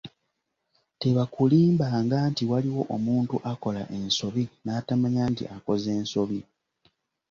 Tebakulimbanga 1.01 2.17
nti 2.31 2.43
waliwo 2.51 2.81
omuntu 2.95 3.35
akola 3.51 3.83
ensobi 3.97 4.43
n’atamanya 4.63 5.23
nti 5.31 5.43
akoze 5.55 5.91
nsobi. 6.01 6.39